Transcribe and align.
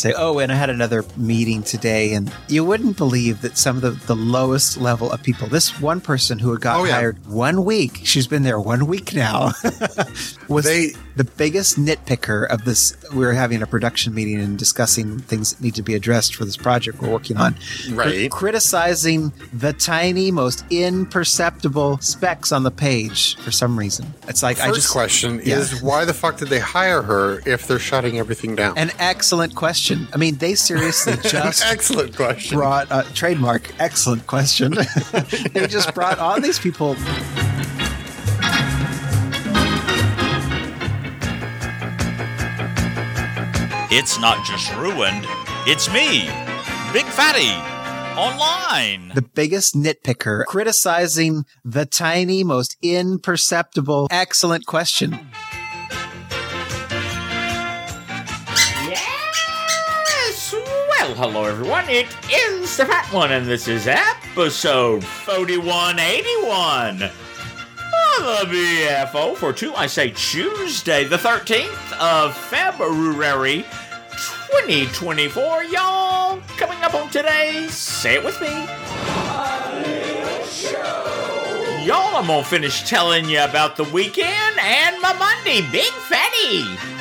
say, 0.00 0.14
oh, 0.16 0.38
and 0.38 0.50
I 0.50 0.54
had 0.54 0.70
another 0.70 1.04
meeting 1.16 1.62
today, 1.62 2.14
and 2.14 2.32
you 2.48 2.64
wouldn't 2.64 2.96
believe 2.96 3.42
that 3.42 3.56
some 3.58 3.76
of 3.76 3.82
the, 3.82 3.90
the 4.06 4.16
lowest 4.16 4.76
level 4.78 5.10
of 5.12 5.22
people, 5.22 5.46
this 5.48 5.80
one 5.80 6.00
person 6.00 6.38
who 6.38 6.50
had 6.52 6.60
got 6.60 6.80
Oh, 6.80 6.84
yeah. 6.84 6.92
hired 6.94 7.26
one 7.26 7.64
week, 7.64 8.00
she's 8.04 8.26
been 8.26 8.42
there 8.42 8.58
one 8.60 8.86
week 8.86 9.14
now, 9.14 9.52
was 10.48 10.64
They- 10.64 10.92
the 11.20 11.24
biggest 11.32 11.78
nitpicker 11.78 12.48
of 12.48 12.64
this. 12.64 12.96
We 13.12 13.26
were 13.26 13.34
having 13.34 13.60
a 13.60 13.66
production 13.66 14.14
meeting 14.14 14.40
and 14.40 14.58
discussing 14.58 15.18
things 15.18 15.52
that 15.52 15.62
need 15.62 15.74
to 15.74 15.82
be 15.82 15.94
addressed 15.94 16.34
for 16.34 16.46
this 16.46 16.56
project 16.56 17.02
we're 17.02 17.10
working 17.10 17.36
on. 17.36 17.56
Right. 17.92 18.30
Criticizing 18.30 19.30
the 19.52 19.74
tiny, 19.74 20.30
most 20.30 20.64
imperceptible 20.70 21.98
specks 21.98 22.52
on 22.52 22.62
the 22.62 22.70
page 22.70 23.36
for 23.36 23.50
some 23.50 23.78
reason. 23.78 24.06
It's 24.28 24.42
like 24.42 24.60
I 24.62 24.72
just 24.72 24.90
question 24.90 25.42
Yeah. 25.44 25.58
is 25.58 25.82
why 25.82 26.06
the 26.06 26.14
fuck 26.14 26.38
did 26.38 26.48
they 26.48 26.58
hire 26.58 27.02
her 27.02 27.42
if 27.44 27.66
they're 27.66 27.78
shutting 27.78 28.18
everything 28.18 28.56
down? 28.56 28.78
An 28.78 28.90
excellent 28.98 29.54
question. 29.54 30.08
I 30.14 30.16
mean, 30.16 30.36
they 30.36 30.54
seriously 30.54 31.16
just 31.22 31.62
Excellent 31.66 32.16
question. 32.16 32.56
brought 32.56 32.90
uh, 32.90 33.02
trademark. 33.12 33.78
Excellent 33.78 34.26
question. 34.26 34.72
they 35.52 35.66
just 35.66 35.94
brought 35.94 36.18
all 36.18 36.40
these 36.40 36.58
people. 36.58 36.96
It's 43.92 44.20
not 44.20 44.44
just 44.46 44.72
ruined, 44.76 45.24
it's 45.66 45.92
me, 45.92 46.26
Big 46.92 47.06
Fatty, 47.06 47.50
online. 48.16 49.10
The 49.16 49.22
biggest 49.34 49.74
nitpicker 49.74 50.44
criticizing 50.44 51.44
the 51.64 51.86
tiny, 51.86 52.44
most 52.44 52.76
imperceptible. 52.82 54.06
Excellent 54.12 54.64
question. 54.66 55.18
Yes! 58.86 60.54
Well, 60.54 61.14
hello 61.16 61.44
everyone. 61.46 61.88
It 61.88 62.06
is 62.32 62.76
the 62.76 62.86
Fat 62.86 63.12
One, 63.12 63.32
and 63.32 63.44
this 63.44 63.66
is 63.66 63.88
episode 63.88 65.02
4181 65.02 67.02
of 67.02 67.10
the 68.20 68.44
BFO 68.46 69.32
uh, 69.32 69.34
for 69.34 69.50
two, 69.50 69.74
I 69.74 69.86
say 69.86 70.10
Tuesday, 70.10 71.04
the 71.04 71.16
13th 71.16 71.98
of 71.98 72.36
February 72.36 73.62
2024. 74.66 75.64
Y'all, 75.64 76.38
coming 76.58 76.78
up 76.82 76.92
on 76.92 77.08
today, 77.08 77.66
say 77.70 78.16
it 78.16 78.24
with 78.24 78.38
me. 78.42 78.48
Y'all, 81.86 82.16
I'm 82.16 82.26
gonna 82.26 82.44
finish 82.44 82.86
telling 82.86 83.26
you 83.26 83.42
about 83.42 83.76
the 83.76 83.84
weekend 83.84 84.58
and 84.60 85.00
my 85.00 85.14
Monday, 85.14 85.62
Big 85.72 85.90
Fatty. 85.90 86.99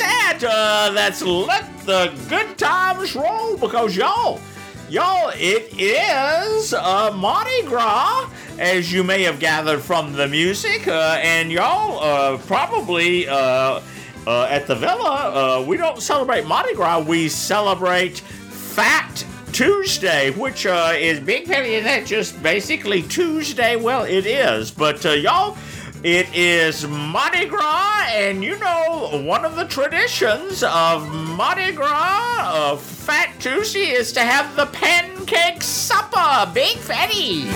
Uh, 0.00 0.92
that's 0.92 1.22
let 1.22 1.66
the 1.80 2.14
good 2.28 2.56
times 2.56 3.16
roll 3.16 3.56
because 3.56 3.96
y'all, 3.96 4.40
y'all, 4.88 5.32
it 5.34 5.72
is 5.76 6.72
uh, 6.72 7.12
Mardi 7.16 7.62
Gras, 7.62 8.30
as 8.58 8.92
you 8.92 9.02
may 9.02 9.22
have 9.24 9.40
gathered 9.40 9.80
from 9.80 10.12
the 10.12 10.28
music, 10.28 10.86
uh, 10.86 11.18
and 11.22 11.50
y'all 11.50 11.98
uh, 12.00 12.38
probably. 12.38 13.28
Uh, 13.28 13.80
uh, 14.26 14.46
at 14.50 14.66
the 14.66 14.74
villa, 14.74 15.64
we 15.66 15.78
don't 15.78 16.02
celebrate 16.02 16.44
Mardi 16.44 16.74
Gras. 16.74 17.02
We 17.02 17.30
celebrate 17.30 18.18
Fat 18.18 19.24
Tuesday, 19.52 20.32
which 20.32 20.66
is 20.66 21.18
Big 21.20 21.46
Penny. 21.46 21.76
Is 21.76 21.84
that 21.84 22.04
just 22.04 22.42
basically 22.42 23.00
Tuesday? 23.04 23.76
Well, 23.76 24.02
it 24.02 24.26
is. 24.26 24.70
But 24.70 25.02
y'all, 25.02 25.56
it 26.04 26.28
is 26.32 26.86
Mardi 26.86 27.46
Gras, 27.46 28.06
and 28.10 28.44
you 28.44 28.58
know 28.58 29.22
one 29.24 29.44
of 29.44 29.56
the 29.56 29.64
traditions 29.64 30.62
of 30.62 31.08
Mardi 31.12 31.72
Gras, 31.72 32.38
uh, 32.38 32.76
Fat 32.76 33.34
Tuesday, 33.40 33.90
is 33.90 34.12
to 34.12 34.20
have 34.20 34.54
the 34.54 34.66
pancake 34.66 35.62
supper. 35.62 36.50
Big 36.54 36.76
Fatty. 36.76 37.48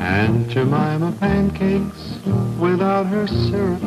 Aunt 0.00 0.48
Jemima 0.48 1.12
pancakes 1.18 2.18
without 2.58 3.06
her 3.06 3.26
syrup 3.26 3.82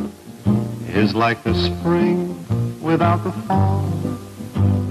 is 0.88 1.16
like 1.16 1.44
the 1.44 1.54
spring 1.54 2.34
without 2.82 3.24
the 3.24 3.32
fall. 3.32 4.07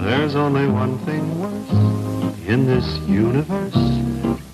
There's 0.07 0.37
only 0.37 0.69
one 0.69 0.99
thing 0.99 1.41
worse 1.41 2.47
in 2.47 2.65
this 2.65 2.87
universe. 3.09 3.75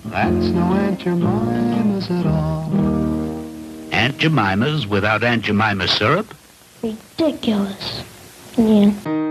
That's 0.05 0.47
no 0.47 0.63
Aunt 0.73 0.99
Jemima's 0.99 2.09
at 2.09 2.25
all. 2.25 2.71
Aunt 3.93 4.17
Jemima's 4.17 4.87
without 4.87 5.23
Aunt 5.23 5.43
Jemima 5.43 5.87
syrup? 5.87 6.33
ridiculous. 6.81 8.03
Yeah. 8.57 8.93
Yeah, 9.05 9.22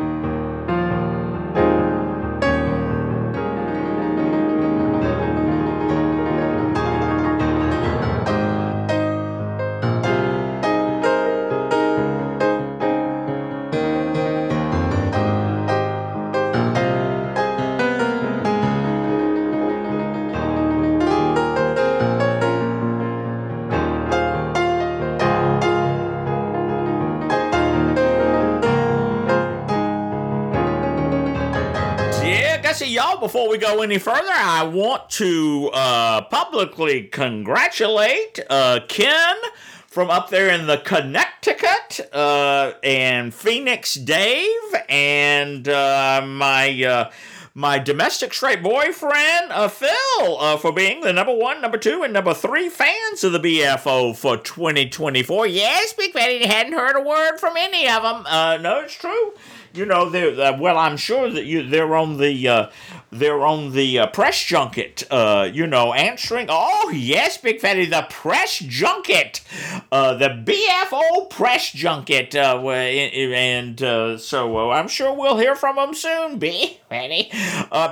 before 33.33 33.49
we 33.49 33.57
go 33.57 33.81
any 33.81 33.97
further, 33.97 34.29
I 34.31 34.63
want 34.63 35.09
to 35.13 35.71
uh, 35.73 36.21
publicly 36.21 37.05
congratulate 37.05 38.39
uh, 38.51 38.81
Ken 38.89 39.37
from 39.87 40.11
up 40.11 40.29
there 40.29 40.51
in 40.51 40.67
the 40.67 40.77
Connecticut 40.77 42.11
uh, 42.13 42.73
and 42.85 43.33
Phoenix 43.33 43.95
Dave 43.95 44.51
and 44.87 45.67
uh, 45.67 46.21
my. 46.27 46.85
Uh, 46.85 47.11
my 47.55 47.79
domestic 47.79 48.33
straight 48.33 48.63
boyfriend, 48.63 49.53
uh, 49.53 49.69
Phil, 49.69 49.91
uh, 50.39 50.57
for 50.57 50.73
being 50.73 51.03
the 51.03 51.13
number 51.13 51.35
one, 51.35 51.61
number 51.61 51.77
two, 51.77 52.03
and 52.03 52.11
number 52.11 52.33
three 52.33 52.71
fans 52.71 53.23
of 53.25 53.33
the 53.33 53.39
BFO 53.39 54.17
for 54.17 54.39
2024. 54.39 55.49
Yes, 55.49 55.93
Big 55.93 56.15
Fatty 56.15 56.47
hadn't 56.47 56.73
heard 56.73 56.97
a 56.97 57.07
word 57.07 57.37
from 57.37 57.59
any 57.59 57.87
of 57.87 58.03
them. 58.03 58.25
Uh, 58.25 58.57
no, 58.57 58.81
it's 58.81 58.95
true. 58.95 59.35
You 59.75 59.87
know, 59.87 60.11
they're 60.11 60.39
uh, 60.39 60.59
well. 60.59 60.77
I'm 60.77 60.97
sure 60.97 61.31
that 61.31 61.45
you 61.45 61.67
they're 61.67 61.95
on 61.97 62.19
the 62.19 62.49
uh, 62.49 62.71
they're 63.11 63.45
on 63.45 63.73
the 63.73 64.01
uh, 64.01 64.07
press 64.09 64.43
junket. 64.43 65.05
Uh, 65.11 65.49
you 65.53 65.67
know, 65.67 65.95
answering. 65.95 66.47
Oh 66.51 66.91
yes, 66.91 67.39
Big 67.39 67.61
Fatty, 67.61 67.87
the 67.87 68.07
press 68.11 68.59
junket, 68.59 69.41
uh, 69.91 70.15
the 70.15 70.29
BFO 70.29 71.31
press 71.31 71.71
junket, 71.73 72.35
uh, 72.35 72.61
and 72.69 73.81
so 74.21 74.71
I'm 74.71 74.89
sure 74.89 75.15
we'll 75.15 75.39
hear 75.39 75.55
from 75.55 75.77
them 75.77 75.95
soon. 75.95 76.39
Big 76.39 76.79
Fatty, 76.89 77.31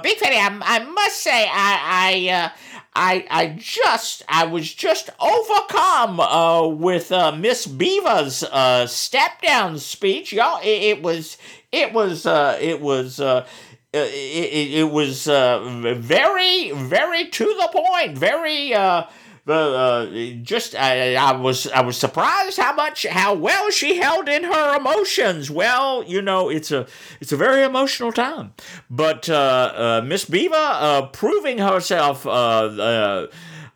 Big 0.03 0.19
Fatty. 0.19 0.37
I, 0.37 0.61
I 0.63 0.85
must 0.85 1.17
say, 1.17 1.49
I 1.51 2.51
I. 2.51 2.53
Uh, 2.95 2.99
I, 3.01 3.27
I 3.31 3.47
just 3.59 4.23
I 4.29 4.47
was 4.47 4.73
just 4.73 5.11
overcome 5.21 6.21
uh, 6.21 6.67
with 6.67 7.13
uh, 7.13 7.33
Miss 7.33 7.67
Beaver's 7.67 8.43
uh, 8.45 8.87
step 8.87 9.43
down 9.43 9.79
speech, 9.79 10.33
y'all. 10.33 10.61
It, 10.63 10.99
it 10.99 11.03
was 11.03 11.37
it 11.73 11.93
was 11.93 12.27
uh, 12.27 12.59
it 12.61 12.81
was 12.81 13.21
uh, 13.21 13.47
it, 13.93 13.99
it, 13.99 14.75
it 14.81 14.91
was 14.91 15.29
uh, 15.29 15.61
very 15.97 16.71
very 16.73 17.29
to 17.29 17.45
the 17.45 17.69
point, 17.73 18.19
very 18.19 18.75
uh, 18.75 19.05
uh, 19.49 19.53
uh, 19.53 20.07
just 20.43 20.75
I, 20.75 21.15
I 21.15 21.33
was 21.33 21.67
I 21.69 21.81
was 21.83 21.97
surprised 21.97 22.59
how 22.59 22.75
much 22.75 23.07
how 23.07 23.35
well 23.35 23.71
she 23.71 23.97
held 23.97 24.29
in 24.29 24.45
her 24.45 24.77
emotions. 24.77 25.51
Well, 25.51 26.05
you 26.05 26.23
know 26.23 26.49
it's 26.49 26.71
a 26.71 26.87
it's 27.21 27.33
a 27.33 27.37
very 27.37 27.63
emotional 27.63 28.13
time, 28.13 28.53
but 28.91 29.29
uh, 29.29 29.73
uh, 29.75 30.03
Miss 30.05 30.25
Beaver 30.25 30.55
uh, 30.57 31.07
proving 31.07 31.59
herself. 31.59 32.27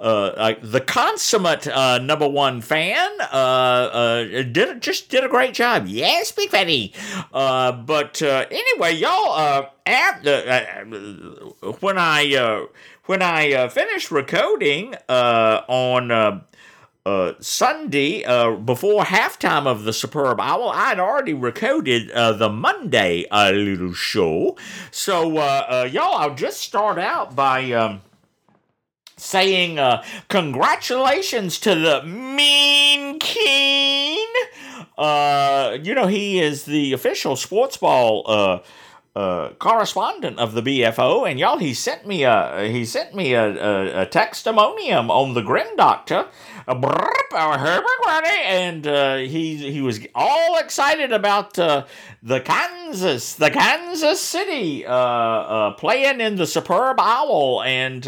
Uh, 0.05 0.55
the 0.61 0.83
consummate 0.83 1.67
uh, 1.67 1.99
number 1.99 2.29
one 2.29 2.61
fan 2.61 3.11
uh, 3.23 3.25
uh, 3.25 4.25
did 4.43 4.83
just 4.83 5.09
did 5.09 5.25
a 5.25 5.29
great 5.29 5.55
job. 5.55 5.87
Yes, 5.87 6.31
Big 6.31 6.51
Fatty. 6.51 6.93
Uh, 7.33 7.73
but 7.73 8.21
anyway, 8.21 8.93
y'all, 8.93 9.33
uh, 9.33 9.67
at, 9.87 10.27
uh, 10.27 10.75
when 11.81 11.97
I 11.97 12.67
when 13.07 13.23
I 13.23 13.69
finished 13.69 14.11
recording 14.11 14.95
uh, 15.09 15.63
on 15.69 16.11
uh, 16.11 17.33
Sunday, 17.41 18.25
uh, 18.25 18.57
before 18.57 19.05
halftime 19.05 19.67
of 19.67 19.85
the 19.85 19.93
Superb 19.95 20.39
Owl, 20.39 20.69
I'd 20.69 21.01
already 21.01 21.33
recorded 21.33 22.11
uh, 22.11 22.33
the 22.33 22.51
Monday 22.51 23.25
little 23.33 23.95
show. 23.95 24.59
So, 24.91 25.33
y'all, 25.85 26.15
I'll 26.17 26.35
just 26.35 26.61
start 26.61 26.99
out 26.99 27.35
by 27.35 27.73
um, 27.73 28.03
saying 29.17 29.79
uh, 29.79 30.05
congratulations 30.29 31.59
to 31.61 31.75
the 31.75 32.03
Mean 32.05 33.19
Keen. 33.19 34.29
Uh, 34.97 35.79
you 35.83 35.95
know, 35.95 36.07
he 36.07 36.41
is 36.41 36.65
the 36.65 36.93
official 36.93 37.37
sports 37.37 37.77
ball 37.77 38.23
uh, 38.27 38.59
uh, 39.17 39.51
correspondent 39.61 40.39
of 40.41 40.55
the 40.55 40.63
BFO, 40.63 41.29
and 41.31 41.39
y'all, 41.39 41.59
he 41.59 41.73
sent 41.73 42.05
me 42.07 42.25
a 42.25 42.69
he 42.69 42.85
sent 42.85 43.15
me 43.15 43.33
a, 43.35 43.45
a, 43.45 44.03
a 44.03 44.07
testimonium 44.07 45.09
on 45.11 45.35
the 45.35 45.43
Grim 45.43 45.77
Doctor, 45.77 46.27
and 48.45 48.87
uh, 48.87 49.17
he 49.17 49.57
he 49.71 49.81
was 49.81 50.01
all 50.15 50.59
excited 50.59 51.13
about 51.13 51.57
uh, 51.59 51.85
the 52.23 52.41
Kansas, 52.41 53.35
the 53.35 53.51
Kansas 53.51 54.21
City, 54.21 54.85
uh, 54.85 54.93
uh, 54.95 55.71
playing 55.75 56.21
in 56.21 56.37
the 56.37 56.47
Superb 56.47 56.99
Owl, 56.99 57.63
and 57.63 58.05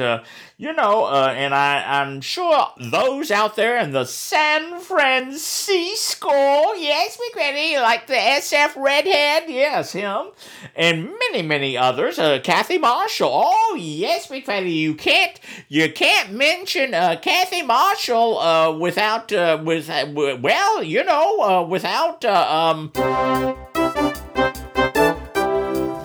you 0.58 0.72
know, 0.72 1.06
and 1.08 1.54
I 1.54 2.00
I'm 2.00 2.20
sure 2.20 2.68
those 2.78 3.30
out 3.30 3.56
there 3.56 3.78
in 3.78 3.92
the 3.92 4.06
San 4.06 4.80
Francisco, 4.80 6.30
yes, 6.30 7.18
McGrady, 7.18 7.80
like 7.80 8.06
the 8.06 8.14
SF 8.14 8.74
redhead, 8.76 9.44
yes, 9.48 9.92
him, 9.92 10.28
and 10.74 10.95
many 10.96 11.42
many 11.42 11.76
others, 11.76 12.18
uh, 12.18 12.38
Kathy 12.42 12.78
Marshall, 12.78 13.30
oh 13.32 13.76
yes, 13.78 14.28
McFaddy, 14.28 14.74
you 14.74 14.94
can't 14.94 15.38
you 15.68 15.92
can't 15.92 16.32
mention 16.32 16.94
uh, 16.94 17.16
Kathy 17.20 17.62
Marshall 17.62 18.38
uh, 18.38 18.72
without 18.76 19.32
uh, 19.32 19.60
with 19.62 19.88
uh, 19.90 20.06
well, 20.40 20.82
you 20.82 21.04
know, 21.04 21.40
uh, 21.40 21.62
without 21.62 22.24
uh, 22.24 22.46
um. 22.50 22.92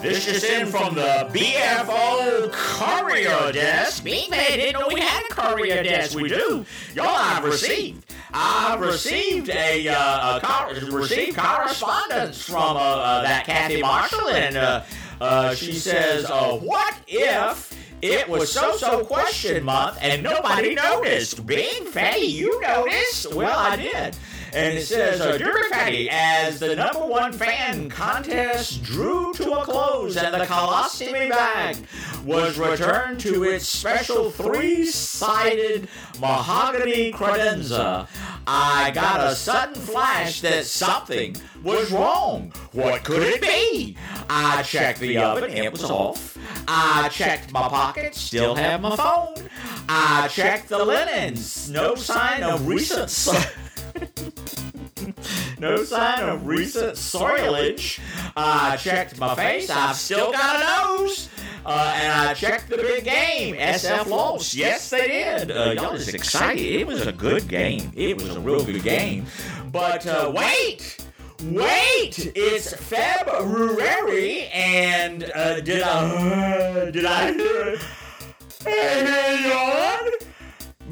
This 0.02 0.28
is 0.28 0.44
in 0.44 0.66
from 0.68 0.96
the 0.96 1.30
BFO 1.32 2.52
courier 2.52 3.52
desk. 3.52 4.04
Me, 4.04 4.28
man, 4.30 4.58
didn't 4.58 4.80
know 4.80 4.88
we 4.92 5.00
had 5.00 5.24
a 5.30 5.34
courier 5.34 5.84
desk. 5.84 6.16
We 6.18 6.28
do. 6.28 6.66
Y'all, 6.96 7.06
I've 7.08 7.44
received. 7.44 8.04
I've 8.34 8.80
received 8.80 9.50
a, 9.50 9.88
uh, 9.88 10.38
a 10.38 10.42
cor- 10.42 10.98
received 10.98 11.38
correspondence 11.38 12.44
from 12.44 12.78
uh, 12.78 12.80
uh, 12.80 13.22
that 13.24 13.46
Kathy 13.46 13.82
Marshall, 13.82 14.30
and 14.30 14.58
uh, 14.58 14.84
uh, 15.20 15.54
she 15.56 15.74
says, 15.74 16.30
"What 16.30 16.96
if?" 17.08 17.78
It 18.02 18.28
was 18.28 18.52
so-so 18.52 19.06
question 19.06 19.64
month 19.64 20.00
and 20.02 20.24
nobody 20.24 20.74
noticed. 20.74 21.46
Big 21.46 21.84
Fatty, 21.84 22.26
you 22.26 22.60
noticed? 22.62 23.32
Well, 23.32 23.60
I 23.60 23.76
did. 23.76 24.16
And 24.54 24.78
it 24.78 24.86
says, 24.86 25.22
uh, 25.22 25.40
Fatty, 25.70 26.10
as 26.12 26.60
the 26.60 26.76
number 26.76 27.06
one 27.06 27.32
fan 27.32 27.90
contest 27.90 28.84
drew 28.84 29.34
to 29.36 29.54
a 29.54 29.64
close 29.64 30.18
and 30.18 30.34
the 30.34 30.46
colostomy 30.46 31.30
bag 31.30 31.78
was 32.26 32.58
returned 32.60 33.20
to 33.22 33.44
its 33.44 33.66
special 33.66 34.30
three-sided 34.30 35.88
mahogany 36.20 37.14
credenza, 37.14 38.08
I 38.46 38.92
got 38.94 39.22
a 39.22 39.36
sudden 39.36 39.76
flash 39.76 40.42
that 40.42 40.66
something 40.66 41.38
was 41.64 41.90
wrong. 41.92 42.52
What 42.74 43.06
could 43.06 43.24
it 43.24 43.42
be? 43.42 43.96
I 44.30 44.64
checked 44.64 45.00
the 45.00 45.18
oven, 45.18 45.50
it 45.50 45.72
was 45.72 45.86
off. 45.86 46.38
I 46.68 47.08
checked 47.10 47.54
my 47.54 47.70
pockets, 47.70 48.20
still 48.20 48.56
have 48.56 48.82
my 48.82 48.98
phone. 48.98 49.50
I 49.88 50.28
checked 50.28 50.68
the 50.68 50.84
linens, 50.84 51.70
no 51.70 51.96
sign 51.96 52.44
of 52.44 52.68
recent. 52.68 53.10
No 55.62 55.84
sign 55.84 56.28
of 56.28 56.48
recent 56.48 56.96
soilage. 56.96 58.00
I 58.36 58.78
checked 58.78 59.20
my 59.20 59.36
face, 59.36 59.70
I've 59.70 59.96
still 59.96 60.32
got 60.32 60.56
a 60.56 60.98
nose. 60.98 61.30
Uh, 61.64 61.94
and 62.02 62.30
I 62.30 62.34
checked 62.34 62.68
the 62.68 62.78
big 62.78 63.04
game. 63.04 63.54
SF 63.54 64.08
lost. 64.08 64.56
Yes, 64.56 64.90
they 64.90 65.08
did. 65.08 65.52
Uh, 65.52 65.74
y'all 65.78 65.94
is 65.94 66.08
excited. 66.08 66.66
It 66.66 66.88
was 66.88 67.06
a 67.06 67.12
good 67.12 67.48
game. 67.48 67.92
It 67.96 68.20
was 68.20 68.36
a 68.36 68.40
real 68.40 68.66
good 68.66 68.82
game. 68.82 69.28
But 69.72 70.08
uh, 70.08 70.32
wait! 70.36 70.98
Wait! 71.44 72.32
It's 72.36 72.74
February, 72.74 74.48
and 74.48 75.32
uh, 75.36 75.62
did 75.62 75.84
I 75.84 76.90
did 76.92 77.06
I 77.06 77.34
hear 77.34 77.78
yawn? 78.66 80.10
Hey, 80.10 80.21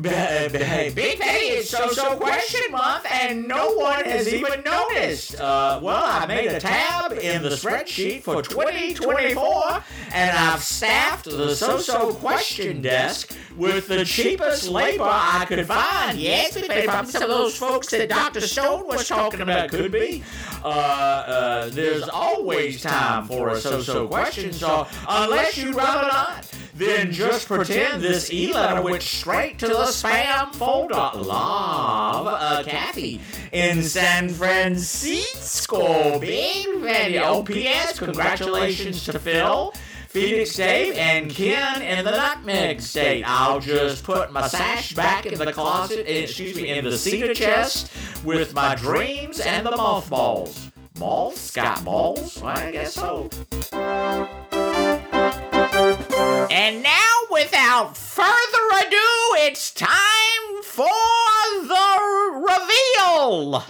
Big 0.01 1.19
Petty, 1.19 1.45
it's 1.47 1.69
so-so 1.69 2.15
question 2.15 2.71
month, 2.71 3.05
and 3.11 3.47
no 3.47 3.73
one 3.73 4.05
has 4.05 4.33
even 4.33 4.61
noticed. 4.63 5.39
Uh, 5.39 5.79
well, 5.83 6.03
I 6.03 6.25
made 6.25 6.47
a 6.47 6.59
tab 6.59 7.11
in 7.13 7.43
the 7.43 7.49
spreadsheet 7.49 8.21
for 8.21 8.41
2024, 8.41 9.83
and 10.13 10.37
I've 10.37 10.63
staffed 10.63 11.25
the 11.25 11.53
so-so 11.53 12.13
question 12.13 12.81
desk 12.81 13.35
with 13.57 13.87
the 13.89 14.05
cheapest 14.05 14.69
labor 14.69 15.03
I 15.03 15.43
could 15.47 15.65
find. 15.65 16.17
Yes, 16.17 16.53
Big 16.53 16.67
Petty, 16.67 16.87
from 16.87 17.05
some 17.05 17.23
of 17.23 17.29
those 17.29 17.57
folks 17.57 17.89
that 17.89 18.07
Dr. 18.07 18.41
Stone 18.41 18.87
was 18.87 19.07
talking 19.07 19.41
about. 19.41 19.69
Could 19.69 19.91
be. 19.91 20.23
Uh, 20.63 20.67
uh, 20.67 21.69
there's 21.71 22.07
always 22.07 22.81
time 22.81 23.25
for 23.25 23.49
a 23.49 23.59
so-so 23.59 24.07
question, 24.07 24.53
so 24.53 24.87
unless 25.09 25.57
you'd 25.57 25.75
rather 25.75 26.07
not, 26.07 26.49
then 26.79 27.11
just 27.11 27.47
pretend 27.47 28.01
this 28.01 28.31
e-letter 28.31 28.81
went 28.81 29.03
straight 29.03 29.59
to 29.59 29.67
the 29.67 29.85
spam 29.85 30.55
folder. 30.55 30.95
Love, 30.95 32.27
uh, 32.27 32.63
Kathy 32.63 33.19
in 33.51 33.83
San 33.83 34.29
Francisco. 34.29 36.19
Big 36.19 36.65
Vandy. 36.67 37.21
OPS, 37.21 37.99
congratulations 37.99 39.03
to 39.05 39.19
Phil. 39.19 39.73
Phoenix 40.07 40.55
Dave 40.55 40.95
and 40.95 41.29
Ken 41.29 41.83
in 41.83 42.03
the 42.03 42.11
Nutmeg 42.11 42.81
State. 42.81 43.23
I'll 43.27 43.59
just 43.59 44.03
put 44.03 44.31
my 44.31 44.47
sash 44.47 44.93
back 44.93 45.27
in 45.27 45.37
the 45.37 45.53
closet, 45.53 46.09
excuse 46.09 46.55
me, 46.55 46.69
in 46.69 46.85
the 46.85 46.97
cedar 46.97 47.33
chest 47.33 47.91
with 48.23 48.55
my 48.55 48.73
dreams 48.73 49.39
and 49.39 49.65
the 49.65 49.71
mothballs. 49.71 50.71
Moths? 50.97 51.51
Got 51.51 51.85
balls? 51.85 52.41
I 52.41 52.71
guess 52.71 52.95
so. 52.95 53.29
And 56.51 56.83
now, 56.83 57.13
without 57.31 57.95
further 57.95 58.65
ado, 58.81 58.97
it's 59.37 59.71
time 59.71 60.63
for 60.63 60.87
the 61.63 61.87
reveal. 62.47 63.63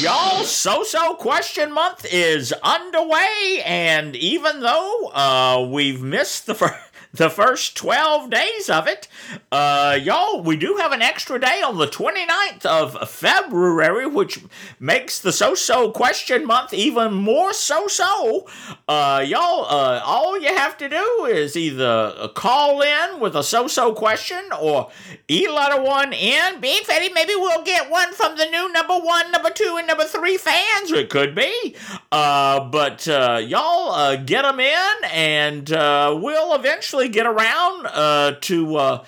Y'all, 0.00 0.44
so 0.44 0.84
so 0.84 1.14
question 1.14 1.72
month 1.72 2.06
is 2.10 2.52
underway, 2.62 3.62
and 3.64 4.14
even 4.16 4.60
though 4.60 5.08
uh, 5.12 5.68
we've 5.70 6.00
missed 6.00 6.46
the 6.46 6.54
first. 6.56 6.87
The 7.14 7.30
first 7.30 7.74
12 7.76 8.28
days 8.28 8.68
of 8.68 8.86
it, 8.86 9.08
uh, 9.50 9.98
y'all, 10.00 10.42
we 10.42 10.56
do 10.56 10.76
have 10.76 10.92
an 10.92 11.00
extra 11.00 11.40
day 11.40 11.62
on 11.62 11.78
the 11.78 11.86
29th 11.86 12.66
of 12.66 13.08
February, 13.08 14.06
which 14.06 14.40
makes 14.78 15.18
the 15.18 15.32
so 15.32 15.54
so 15.54 15.90
question 15.90 16.46
month 16.46 16.74
even 16.74 17.14
more 17.14 17.54
so 17.54 17.88
so. 17.88 18.46
Uh, 18.86 19.24
y'all, 19.26 19.64
uh, 19.64 20.02
all 20.04 20.38
you 20.38 20.54
have 20.54 20.76
to 20.78 20.88
do 20.88 21.26
is 21.30 21.56
either 21.56 22.28
call 22.34 22.82
in 22.82 23.20
with 23.20 23.34
a 23.34 23.42
so 23.42 23.66
so 23.66 23.94
question 23.94 24.44
or 24.60 24.90
e 25.30 25.48
letter 25.48 25.80
one 25.82 26.12
in. 26.12 26.60
Be 26.60 26.82
Fatty, 26.84 27.10
maybe 27.12 27.32
we'll 27.34 27.64
get 27.64 27.90
one 27.90 28.12
from 28.12 28.36
the 28.36 28.46
new 28.46 28.70
number 28.72 28.98
one, 28.98 29.32
number 29.32 29.50
two, 29.50 29.76
and 29.78 29.86
number 29.86 30.04
three 30.04 30.36
fans. 30.36 30.92
It 30.92 31.08
could 31.08 31.34
be. 31.34 31.74
Uh, 32.12 32.68
but 32.68 33.08
uh, 33.08 33.40
y'all 33.42 33.92
uh, 33.92 34.16
get 34.16 34.42
them 34.42 34.60
in, 34.60 34.94
and 35.10 35.72
uh, 35.72 36.18
we'll 36.20 36.54
eventually 36.54 36.97
get 37.06 37.26
around 37.26 37.86
uh, 37.86 38.32
to. 38.40 39.00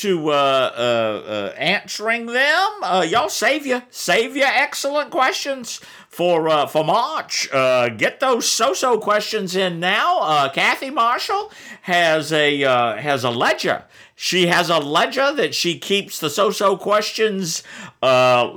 To 0.00 0.28
uh, 0.28 0.34
uh, 0.34 0.36
uh, 1.26 1.54
answering 1.56 2.26
them, 2.26 2.68
uh, 2.82 3.06
y'all 3.08 3.30
save 3.30 3.64
you 3.64 3.80
save 3.88 4.36
your 4.36 4.46
excellent 4.46 5.10
questions 5.10 5.80
for 6.10 6.50
uh, 6.50 6.66
for 6.66 6.84
March. 6.84 7.48
Uh, 7.50 7.88
get 7.88 8.20
those 8.20 8.46
so-so 8.46 8.98
questions 8.98 9.56
in 9.56 9.80
now. 9.80 10.50
Kathy 10.50 10.90
Marshall 10.90 11.50
has 11.80 12.30
a 12.30 12.60
has 12.60 13.24
a 13.24 13.30
ledger. 13.30 13.84
She 14.14 14.48
has 14.48 14.68
a 14.68 14.78
ledger 14.78 15.32
that 15.32 15.54
she 15.54 15.78
keeps 15.78 16.20
the 16.20 16.28
so-so 16.28 16.76
questions. 16.76 17.62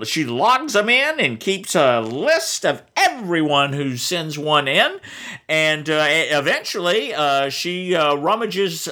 She 0.04 0.26
logs 0.26 0.74
them 0.74 0.90
in 0.90 1.22
and 1.22 1.40
keeps 1.40 1.74
a 1.74 2.02
list 2.02 2.66
of 2.66 2.84
everyone 2.98 3.72
who 3.72 3.96
sends 3.96 4.38
one 4.38 4.68
in, 4.68 5.00
and 5.48 5.86
eventually 5.88 7.14
she 7.50 7.96
rummages. 7.96 8.90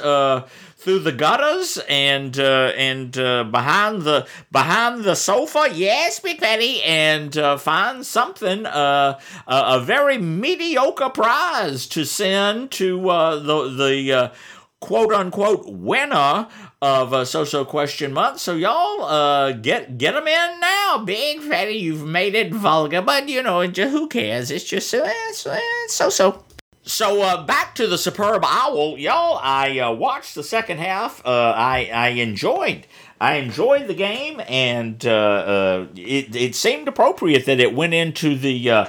Through 0.88 1.00
the 1.00 1.12
gutters 1.12 1.78
and 1.90 2.40
uh, 2.40 2.72
and 2.78 3.18
uh, 3.18 3.44
behind 3.44 4.04
the 4.04 4.26
behind 4.54 5.04
the 5.04 5.16
sofa. 5.16 5.68
Yes, 5.74 6.22
Big 6.22 6.40
Fatty, 6.40 6.82
and 6.82 7.38
uh, 7.38 7.58
find 7.58 8.06
something 8.06 8.66
uh, 8.66 9.20
a, 9.48 9.64
a 9.76 9.82
very 9.82 10.18
mediocre 10.18 11.10
prize 11.10 11.88
to 11.88 12.06
send 12.06 12.72
to 12.72 13.10
uh, 13.10 13.36
the 13.36 13.68
the. 13.68 14.32
Quote 14.80 15.12
unquote 15.12 15.66
winner 15.68 16.48
of 16.84 17.12
a 17.12 17.26
so-so 17.26 17.66
question 17.66 18.14
month. 18.14 18.40
So 18.40 18.54
y'all 18.54 19.04
uh 19.04 19.52
get 19.54 19.98
get 19.98 20.14
them 20.14 20.28
in 20.28 20.60
now. 20.60 21.04
Big 21.04 21.42
fatty, 21.42 21.74
you've 21.74 22.06
made 22.06 22.36
it 22.36 22.54
vulgar, 22.54 23.02
but 23.02 23.28
you 23.28 23.42
know, 23.42 23.66
just, 23.66 23.92
who 23.92 24.08
cares? 24.08 24.52
It's 24.52 24.64
just 24.64 24.94
it's, 24.94 25.48
it's 25.50 25.94
so-so. 25.96 26.44
So 26.88 27.22
uh, 27.22 27.44
back 27.44 27.76
to 27.76 27.86
the 27.86 27.98
superb 27.98 28.46
owl, 28.46 28.98
y'all. 28.98 29.38
I 29.44 29.78
uh, 29.80 29.92
watched 29.92 30.36
the 30.36 30.44
second 30.44 30.78
half. 30.78 31.22
Uh, 31.26 31.54
I 31.56 31.92
I 31.94 32.08
enjoyed. 32.10 32.88
I 33.20 33.36
enjoyed 33.36 33.88
the 33.88 33.94
game, 33.94 34.42
and 34.48 35.06
uh, 35.06 35.12
uh, 35.12 35.88
it 35.98 36.34
it 36.34 36.56
seemed 36.56 36.88
appropriate 36.88 37.46
that 37.46 37.60
it 37.60 37.76
went 37.76 37.94
into 37.94 38.38
the 38.38 38.70
uh, 38.70 38.86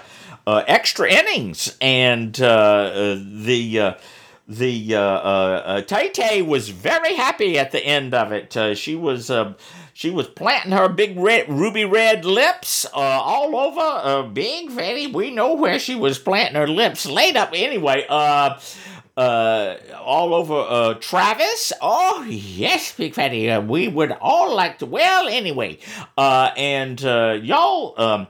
extra 0.47 1.11
innings, 1.11 1.77
and 1.81 2.35
the. 2.35 3.97
The 4.51 4.95
uh, 4.95 5.01
uh, 5.01 5.63
uh, 5.67 5.81
Tay 5.83 6.09
Tay 6.09 6.41
was 6.41 6.71
very 6.71 7.15
happy 7.15 7.59
at 7.59 7.71
the 7.71 7.85
end 7.85 8.15
of 8.15 8.33
it. 8.33 8.57
Uh, 8.57 8.75
she 8.75 8.97
was 8.97 9.31
uh, 9.31 9.53
she 9.93 10.09
was 10.09 10.27
planting 10.27 10.73
her 10.73 10.89
big 10.89 11.19
red 11.19 11.51
ruby 11.51 11.85
red 11.85 12.25
lips 12.25 12.87
uh, 12.87 12.99
all 12.99 13.55
over 13.55 13.81
uh, 13.81 14.23
Big 14.23 14.71
Fatty. 14.71 15.09
We 15.09 15.31
know 15.31 15.53
where 15.53 15.79
she 15.79 15.95
was 15.95 16.19
planting 16.19 16.55
her 16.55 16.67
lips. 16.67 17.05
Laid 17.05 17.37
up 17.37 17.51
anyway. 17.53 18.07
Uh, 18.09 18.59
uh, 19.19 19.77
all 20.01 20.33
over 20.33 20.55
uh, 20.55 20.95
Travis. 20.95 21.75
Oh 21.83 22.25
yes, 22.27 22.95
Big 22.97 23.15
Fatty. 23.15 23.55
We 23.59 23.89
would 23.89 24.13
all 24.13 24.57
like 24.57 24.79
to. 24.79 24.87
Well, 24.87 25.29
anyway, 25.29 25.79
uh, 26.17 26.53
and 26.57 27.05
uh, 27.05 27.39
y'all, 27.43 28.01
um, 28.01 28.29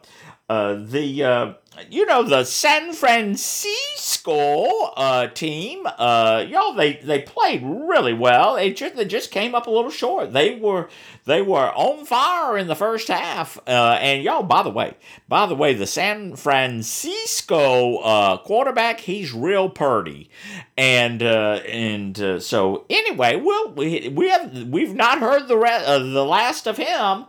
uh, 0.48 0.78
the 0.82 1.22
uh, 1.22 1.52
you 1.90 2.06
know 2.06 2.22
the 2.22 2.44
San 2.44 2.92
Francisco 2.92 4.54
uh, 4.96 5.28
team, 5.28 5.86
uh, 5.86 6.44
y'all 6.48 6.74
they 6.74 6.94
they 6.96 7.20
played 7.20 7.62
really 7.64 8.12
well. 8.12 8.56
They 8.56 8.72
just 8.72 8.96
they 8.96 9.04
just 9.04 9.30
came 9.30 9.54
up 9.54 9.66
a 9.66 9.70
little 9.70 9.90
short. 9.90 10.32
They 10.32 10.56
were 10.56 10.88
they 11.24 11.42
were 11.42 11.72
on 11.74 12.04
fire 12.04 12.56
in 12.56 12.68
the 12.68 12.74
first 12.74 13.08
half. 13.08 13.58
Uh, 13.66 13.98
and 14.00 14.22
y'all, 14.22 14.42
by 14.42 14.62
the 14.62 14.70
way, 14.70 14.94
by 15.28 15.46
the 15.46 15.54
way, 15.54 15.74
the 15.74 15.86
San 15.86 16.36
Francisco 16.36 17.98
uh, 17.98 18.38
quarterback, 18.38 19.00
he's 19.00 19.32
real 19.32 19.68
purdy, 19.68 20.30
and 20.76 21.22
uh, 21.22 21.60
and 21.66 22.18
uh, 22.20 22.40
so 22.40 22.86
anyway, 22.88 23.36
well 23.36 23.72
we 23.72 24.08
we 24.08 24.28
have 24.28 24.68
we've 24.68 24.94
not 24.94 25.18
heard 25.18 25.48
the 25.48 25.56
re- 25.56 25.84
uh, 25.84 25.98
the 25.98 26.24
last 26.24 26.66
of 26.66 26.76
him, 26.76 27.26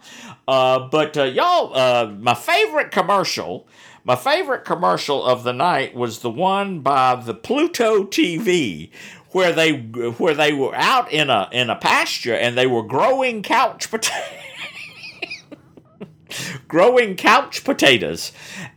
uh, 0.47 0.79
but 0.89 1.17
uh, 1.17 1.23
y'all, 1.23 1.75
uh, 1.75 2.09
my 2.17 2.33
favorite 2.33 2.91
commercial. 2.91 3.67
My 4.03 4.15
favorite 4.15 4.65
commercial 4.65 5.23
of 5.23 5.43
the 5.43 5.53
night 5.53 5.93
was 5.93 6.19
the 6.19 6.29
one 6.29 6.79
by 6.79 7.15
the 7.15 7.33
Pluto 7.33 8.03
TV 8.05 8.89
where 9.31 9.51
they 9.51 9.73
where 9.73 10.33
they 10.33 10.53
were 10.53 10.75
out 10.75 11.11
in 11.11 11.29
a 11.29 11.49
in 11.51 11.69
a 11.69 11.75
pasture 11.75 12.35
and 12.35 12.57
they 12.57 12.67
were 12.67 12.83
growing 12.83 13.43
couch 13.43 13.89
potatoes. 13.91 14.23
Growing 16.67 17.15
couch 17.15 17.63
potatoes. 17.63 18.31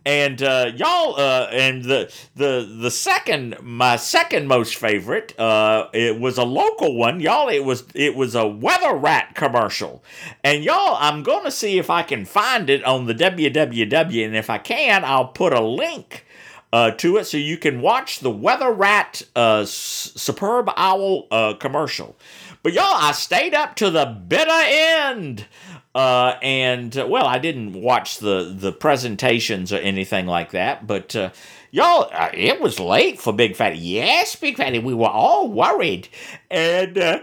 And 0.05 0.43
uh, 0.43 0.73
y'all 0.75 1.15
uh, 1.19 1.49
and 1.53 1.85
the 1.85 2.13
the 2.35 2.77
the 2.81 2.91
second 2.91 3.57
my 3.63 3.97
second 3.97 4.47
most 4.49 4.77
favorite 4.77 5.39
uh, 5.39 5.89
it 5.93 6.19
was 6.19 6.39
a 6.39 6.45
local 6.45 6.97
one. 6.97 7.21
Y'all 7.21 7.49
it 7.49 7.65
was 7.65 7.85
it 7.95 8.17
was 8.17 8.35
a 8.35 8.47
weather 8.47 8.95
rat 8.95 9.35
commercial. 9.35 10.03
And 10.45 10.65
y'all 10.65 10.97
i'm 10.99 11.23
gonna 11.23 11.51
see 11.51 11.79
if 11.79 11.91
i 11.91 12.03
can 12.03 12.25
find 12.25 12.69
it 12.71 12.85
on 12.85 13.07
the 13.07 13.15
www 13.15 14.25
and 14.27 14.37
if 14.37 14.51
i 14.51 14.59
can 14.59 15.05
i'll 15.05 15.29
put 15.29 15.53
a 15.53 15.61
link 15.61 16.25
uh, 16.73 16.91
to 16.93 17.19
it 17.19 17.25
so 17.27 17.37
you 17.37 17.59
can 17.59 17.81
watch 17.83 18.21
the 18.21 18.31
weather 18.31 18.73
rat 18.73 19.23
uh, 19.37 19.61
s- 19.61 20.13
superb 20.17 20.71
owl 20.77 21.27
uh, 21.31 21.53
commercial. 21.55 22.17
But 22.63 22.73
y'all 22.73 22.85
i 22.87 23.13
stayed 23.13 23.55
up 23.55 23.77
to 23.77 23.91
the 23.91 24.07
bitter 24.07 24.51
end 24.51 25.47
uh, 25.95 26.37
and 26.43 26.97
uh, 26.97 27.07
well, 27.07 27.27
I 27.27 27.39
didn't 27.39 27.75
watch 27.75 28.19
the 28.19 28.55
the 28.57 28.73
presentations 28.73 29.73
or 29.73 29.77
anything 29.77 30.27
like 30.27 30.53
that, 30.53 30.87
but 30.87 31.15
uh, 31.15 31.31
y'all, 31.71 32.09
uh, 32.13 32.31
it 32.33 32.61
was 32.61 32.81
late 32.81 33.21
for 33.21 33.33
Big 33.33 33.57
Fatty. 33.57 33.79
Yes, 33.79 34.35
Big 34.37 34.57
Fatty, 34.57 34.79
we 34.79 34.95
were 34.95 35.09
all 35.09 35.49
worried, 35.49 36.09
and 36.51 36.97
uh, 36.97 37.23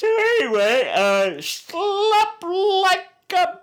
so 0.00 0.08
anyway, 0.40 0.90
uh, 0.94 1.40
slept 1.42 2.42
like 2.42 3.06
a 3.34 3.58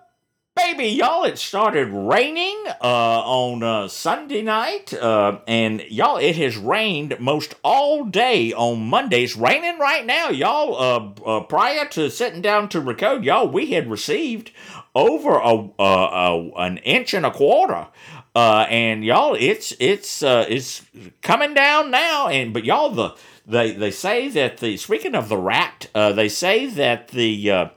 baby, 0.73 0.89
y'all. 0.89 1.23
It 1.23 1.39
started 1.39 1.87
raining 1.87 2.63
uh, 2.81 3.21
on 3.25 3.63
uh, 3.63 3.87
Sunday 3.87 4.43
night, 4.43 4.93
uh, 4.93 5.39
and 5.47 5.81
y'all, 5.89 6.17
it 6.17 6.35
has 6.35 6.57
rained 6.57 7.19
most 7.19 7.55
all 7.63 8.05
day 8.05 8.53
on 8.53 8.87
Monday. 8.87 9.23
It's 9.23 9.35
raining 9.35 9.79
right 9.79 10.05
now, 10.05 10.29
y'all. 10.29 10.75
Uh, 10.75 11.21
uh, 11.25 11.39
prior 11.41 11.87
to 11.89 12.11
sitting 12.11 12.41
down 12.41 12.69
to 12.69 12.81
record, 12.81 13.23
y'all, 13.23 13.47
we 13.47 13.71
had 13.71 13.89
received 13.89 14.51
over 14.93 15.37
a, 15.37 15.69
a, 15.79 16.51
an 16.57 16.77
inch 16.79 17.15
and 17.15 17.25
a 17.25 17.31
quarter. 17.31 17.87
Uh, 18.35 18.67
and 18.69 19.03
y'all, 19.03 19.35
it's 19.39 19.73
it's 19.79 20.21
it's 20.21 20.85
coming 21.23 21.55
down 21.55 21.89
now, 21.89 22.27
and 22.27 22.53
but 22.53 22.63
y'all, 22.63 22.91
the 22.91 23.15
they 23.47 23.71
they 23.71 23.91
say 23.91 24.29
that 24.29 24.57
the 24.57 24.77
speaking 24.77 25.15
of 25.15 25.29
the 25.29 25.37
rat, 25.37 25.87
they 25.93 26.29
say 26.29 26.67
that 26.67 27.07
the 27.07 27.71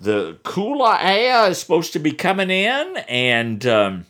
the 0.00 0.38
cooler 0.44 0.96
air 1.00 1.50
is 1.50 1.58
supposed 1.58 1.92
to 1.94 1.98
be 1.98 2.12
coming 2.12 2.50
in, 2.50 2.96
and 3.08 3.66
um, 3.66 4.06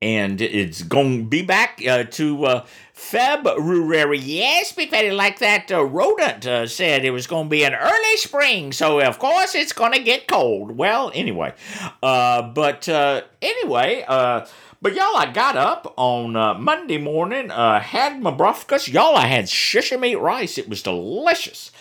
and 0.00 0.40
it's 0.40 0.82
going 0.82 1.24
to 1.24 1.28
be 1.28 1.42
back 1.42 1.82
uh, 1.86 2.04
to 2.04 2.44
uh, 2.44 2.66
February. 2.92 4.18
Yes, 4.18 4.72
Fatty, 4.72 5.10
like 5.10 5.38
that 5.40 5.72
uh, 5.72 5.84
rodent 5.84 6.46
uh, 6.46 6.66
said, 6.66 7.04
it 7.04 7.10
was 7.10 7.26
going 7.26 7.46
to 7.46 7.50
be 7.50 7.64
an 7.64 7.74
early 7.74 8.16
spring, 8.16 8.72
so 8.72 9.00
of 9.00 9.18
course 9.18 9.54
it's 9.54 9.72
going 9.72 9.92
to 9.92 10.00
get 10.00 10.28
cold. 10.28 10.76
Well, 10.76 11.10
anyway, 11.14 11.54
uh, 12.02 12.42
but 12.42 12.88
uh, 12.88 13.22
anyway, 13.42 14.04
uh, 14.06 14.46
but 14.80 14.94
y'all, 14.94 15.16
I 15.16 15.32
got 15.32 15.56
up 15.56 15.92
on 15.96 16.36
uh, 16.36 16.54
Monday 16.54 16.98
morning, 16.98 17.50
uh, 17.50 17.80
had 17.80 18.22
my 18.22 18.30
breakfast. 18.30 18.86
Y'all, 18.86 19.16
I 19.16 19.26
had 19.26 19.46
shisha 19.46 19.98
meat 19.98 20.16
rice. 20.16 20.56
It 20.56 20.68
was 20.68 20.82
delicious. 20.82 21.72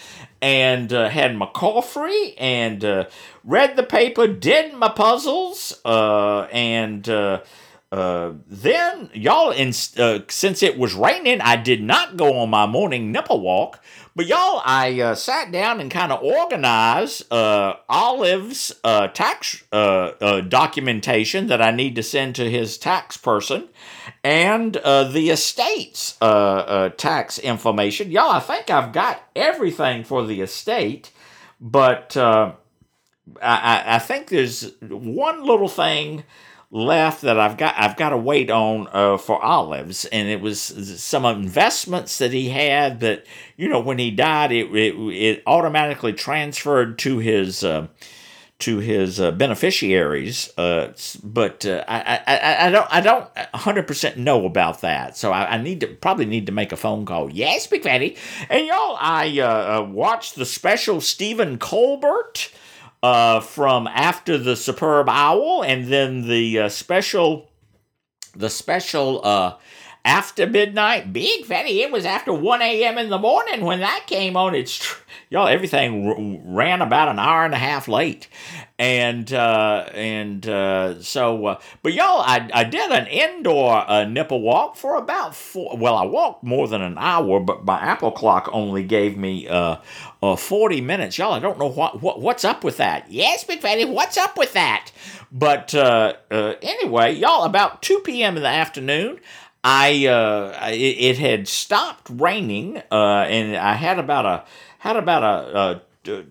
And 0.41 0.93
uh, 0.93 1.09
had 1.09 1.35
my 1.35 1.47
coffee 1.47 2.37
and 2.37 2.85
uh, 2.85 3.05
read 3.43 3.75
the 3.75 3.83
paper, 3.83 4.27
did 4.27 4.73
my 4.75 4.89
puzzles, 4.89 5.81
uh, 5.83 6.41
and 6.51 7.09
uh, 7.09 7.41
uh, 7.91 8.33
then 8.45 9.09
y'all, 9.13 9.51
in, 9.51 9.69
uh, 9.97 10.19
since 10.27 10.61
it 10.61 10.77
was 10.77 10.93
raining, 10.93 11.39
I 11.41 11.55
did 11.55 11.81
not 11.81 12.17
go 12.17 12.37
on 12.37 12.49
my 12.49 12.65
morning 12.65 13.11
nipple 13.11 13.39
walk. 13.39 13.81
But 14.17 14.25
y'all, 14.25 14.63
I 14.65 14.99
uh, 14.99 15.13
sat 15.13 15.51
down 15.51 15.79
and 15.79 15.91
kind 15.91 16.11
of 16.11 16.23
organized 16.23 17.31
uh, 17.31 17.75
Olive's 17.87 18.73
uh, 18.83 19.09
tax 19.09 19.63
uh, 19.71 19.75
uh, 20.19 20.41
documentation 20.41 21.45
that 21.49 21.61
I 21.61 21.69
need 21.69 21.93
to 21.97 22.01
send 22.01 22.33
to 22.37 22.49
his 22.49 22.79
tax 22.79 23.15
person, 23.15 23.69
and 24.23 24.75
uh, 24.77 25.03
the 25.03 25.29
estate's 25.29 26.17
tax 26.97 27.37
information. 27.37 28.09
Y'all, 28.09 28.31
I 28.31 28.39
think 28.39 28.71
I've 28.71 28.91
got 28.91 29.21
everything 29.35 30.03
for 30.03 30.25
the 30.25 30.41
estate, 30.41 31.11
but 31.61 32.17
I- 32.17 33.83
I 33.85 33.99
think 33.99 34.29
there's 34.29 34.71
one 34.81 35.43
little 35.45 35.67
thing 35.69 36.23
left 36.69 37.21
that 37.21 37.39
I've 37.39 37.57
got 37.57 37.75
I've 37.77 37.95
got 37.95 38.09
to 38.09 38.17
wait 38.17 38.49
on 38.49 38.87
uh, 38.91 39.17
for 39.17 39.43
Olives, 39.43 40.05
and 40.05 40.27
it 40.27 40.41
was 40.41 40.59
some 41.01 41.25
investments 41.25 42.17
that 42.17 42.33
he 42.33 42.49
had 42.49 42.99
that 42.99 43.25
you 43.55 43.69
know 43.69 43.79
when 43.79 43.99
he 43.99 44.11
died 44.11 44.51
it 44.51 44.67
it, 44.75 44.95
it 44.95 45.43
automatically 45.47 46.13
transferred 46.13 46.99
to 46.99 47.19
his. 47.19 47.63
Uh, 47.63 47.87
to 48.59 48.79
his 48.79 49.19
uh, 49.19 49.29
beneficiaries, 49.29 50.51
uh, 50.57 50.91
but 51.23 51.63
uh, 51.63 51.85
I, 51.87 52.19
I, 52.25 52.67
I- 52.67 52.69
don't 52.71 52.87
I 52.89 53.01
don't 53.01 53.29
hundred 53.53 53.85
percent 53.85 54.17
know 54.17 54.47
about 54.47 54.81
that. 54.81 55.15
So 55.15 55.31
I, 55.31 55.53
I 55.53 55.61
need 55.61 55.81
to 55.81 55.87
probably 55.87 56.25
need 56.25 56.47
to 56.47 56.51
make 56.51 56.71
a 56.71 56.75
phone 56.75 57.05
call. 57.05 57.29
Yes, 57.29 57.67
Big 57.67 57.83
Fatty, 57.83 58.17
and 58.49 58.65
y'all, 58.65 58.97
I 58.99 59.39
uh, 59.39 59.83
watched 59.83 60.37
the 60.37 60.45
special 60.47 61.01
Stephen 61.01 61.59
Colbert 61.59 62.49
uh, 63.03 63.39
from 63.39 63.87
after 63.87 64.37
the 64.37 64.55
Superb 64.55 65.07
Owl, 65.09 65.63
and 65.63 65.87
then 65.87 66.27
the 66.27 66.59
uh, 66.59 66.69
special 66.69 67.49
the 68.35 68.49
special 68.49 69.25
uh, 69.25 69.55
after 70.07 70.47
midnight. 70.47 71.11
Big 71.11 71.43
Fatty, 71.43 71.81
it 71.81 71.91
was 71.91 72.05
after 72.05 72.31
1 72.31 72.61
a.m. 72.61 72.97
in 72.97 73.09
the 73.09 73.17
morning 73.19 73.65
when 73.65 73.81
that 73.81 74.05
came 74.07 74.37
on. 74.37 74.55
It's 74.55 74.77
tr- 74.77 75.01
y'all, 75.29 75.49
everything 75.49 76.07
r- 76.07 76.15
ran 76.55 76.81
about 76.81 77.09
an 77.09 77.19
hour 77.19 77.43
and 77.43 77.53
a 77.53 77.57
half 77.57 77.89
late. 77.89 78.29
And 78.79 79.33
uh, 79.33 79.89
and 79.93 80.47
uh, 80.47 81.01
so, 81.01 81.47
uh, 81.47 81.59
but 81.83 81.93
y'all, 81.93 82.21
I, 82.21 82.49
I 82.53 82.63
did 82.63 82.89
an 82.91 83.07
indoor 83.07 83.73
uh, 83.89 84.05
nipple 84.05 84.39
walk 84.39 84.77
for 84.77 84.95
about 84.95 85.35
four. 85.35 85.75
Well, 85.75 85.95
I 85.95 86.05
walked 86.05 86.43
more 86.43 86.67
than 86.69 86.81
an 86.81 86.97
hour, 86.97 87.41
but 87.41 87.65
my 87.65 87.77
Apple 87.79 88.11
clock 88.11 88.47
only 88.53 88.83
gave 88.83 89.17
me 89.17 89.47
uh, 89.47 89.77
uh, 90.23 90.35
40 90.35 90.79
minutes. 90.79 91.17
Y'all, 91.17 91.33
I 91.33 91.39
don't 91.39 91.59
know 91.59 91.69
what, 91.69 92.01
what 92.01 92.21
what's 92.21 92.45
up 92.45 92.63
with 92.63 92.77
that. 92.77 93.11
Yes, 93.11 93.43
Big 93.43 93.59
Fatty, 93.59 93.83
what's 93.83 94.15
up 94.15 94.37
with 94.37 94.53
that? 94.53 94.91
But 95.31 95.75
uh, 95.75 96.13
uh, 96.31 96.53
anyway, 96.61 97.13
y'all, 97.15 97.43
about 97.43 97.81
2 97.81 97.99
p.m. 98.05 98.37
in 98.37 98.43
the 98.43 98.49
afternoon, 98.49 99.19
I 99.69 100.05
uh, 100.05 100.69
it, 100.71 100.75
it 100.77 101.17
had 101.17 101.49
stopped 101.49 102.09
raining, 102.09 102.77
uh, 102.89 103.25
and 103.27 103.57
I 103.57 103.73
had 103.73 103.99
about 103.99 104.25
a 104.25 104.45
had 104.79 104.95
about 104.95 105.23
a, 105.23 105.81
a, 106.09 106.23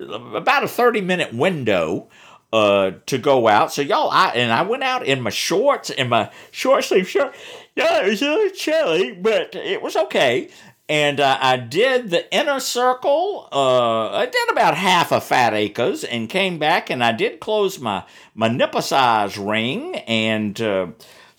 about 0.00 0.64
a 0.64 0.68
30 0.68 1.00
minute 1.02 1.32
window 1.32 2.08
uh 2.52 2.90
to 3.06 3.18
go 3.18 3.46
out. 3.46 3.72
So 3.72 3.82
y'all 3.82 4.10
i 4.10 4.30
and 4.30 4.52
i 4.52 4.62
went 4.62 4.82
out 4.82 5.06
in 5.06 5.20
my 5.20 5.30
shorts 5.30 5.90
and 5.90 6.10
my 6.10 6.30
short 6.50 6.82
sleeve 6.82 7.08
shirt. 7.08 7.34
Yeah 7.76 8.04
it 8.04 8.08
was 8.10 8.22
a 8.22 8.30
little 8.30 8.50
chilly 8.50 9.12
but 9.12 9.54
it 9.54 9.80
was 9.80 9.94
okay. 9.96 10.48
And 10.88 11.18
uh, 11.18 11.38
i 11.40 11.56
did 11.56 12.10
the 12.10 12.32
inner 12.34 12.60
circle 12.60 13.48
uh 13.52 14.10
i 14.10 14.26
did 14.26 14.50
about 14.50 14.76
half 14.76 15.10
a 15.12 15.20
fat 15.20 15.54
acres 15.54 16.04
and 16.04 16.28
came 16.28 16.58
back 16.58 16.90
and 16.90 17.02
i 17.02 17.12
did 17.12 17.40
close 17.40 17.78
my 17.80 18.04
my 18.34 18.48
nipple 18.48 18.82
size 18.82 19.36
ring 19.36 19.96
and 19.96 20.60
uh 20.60 20.86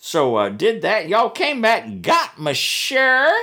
so 0.07 0.37
uh 0.37 0.47
did 0.47 0.81
that 0.83 1.09
y'all 1.09 1.29
came 1.29 1.61
back 1.61 2.01
got 2.01 2.39
my 2.39 2.53
shirt 2.53 3.33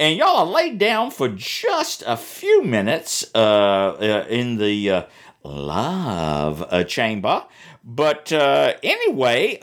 and 0.00 0.16
y'all 0.16 0.46
laid 0.50 0.78
down 0.78 1.10
for 1.10 1.28
just 1.28 2.02
a 2.06 2.16
few 2.16 2.62
minutes 2.62 3.26
uh, 3.34 3.38
uh, 3.38 4.26
in 4.28 4.56
the 4.56 4.90
uh, 4.90 5.02
love 5.42 6.64
uh, 6.70 6.84
chamber. 6.84 7.44
But 7.84 8.32
uh, 8.32 8.74
anyway, 8.82 9.58